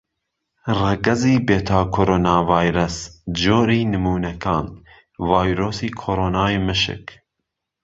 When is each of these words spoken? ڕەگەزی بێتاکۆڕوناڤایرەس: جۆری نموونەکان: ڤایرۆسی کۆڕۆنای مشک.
ڕەگەزی 0.79 1.43
بێتاکۆڕوناڤایرەس: 1.47 2.97
جۆری 3.41 3.89
نموونەکان: 3.93 4.65
ڤایرۆسی 5.27 5.89
کۆڕۆنای 6.01 6.55
مشک. 6.67 7.03